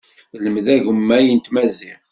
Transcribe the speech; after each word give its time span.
Lmed 0.45 0.67
agemmay 0.75 1.25
n 1.31 1.39
tmaziɣt. 1.39 2.07